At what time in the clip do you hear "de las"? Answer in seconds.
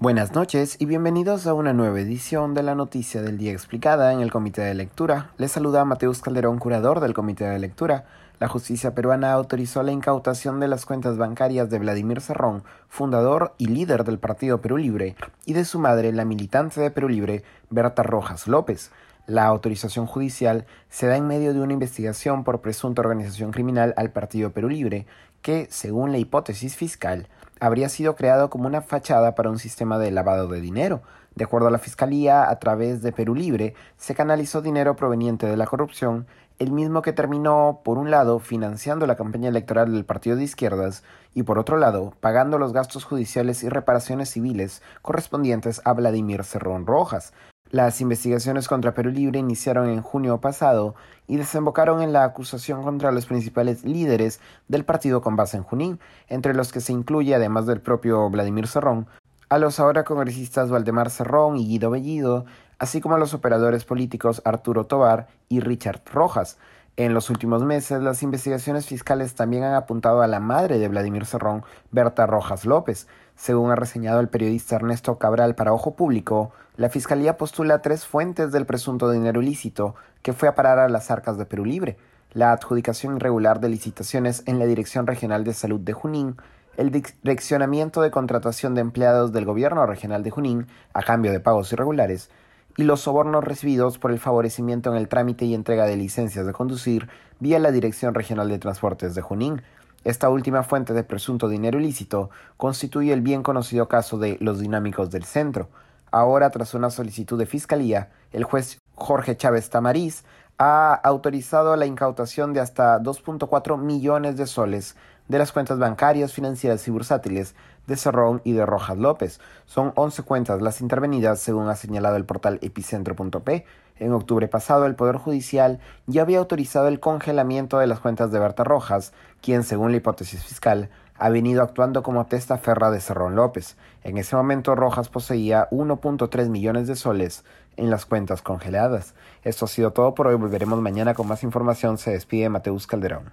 10.58-10.86, 115.26-115.52, 127.78-128.00